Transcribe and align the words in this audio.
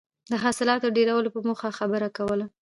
د 0.31 0.33
حاصلاتو 0.43 0.85
د 0.89 0.93
ډېروالي 0.95 1.29
په 1.33 1.39
موخه 1.47 1.69
خبره 1.79 2.07
کوله. 2.17 2.45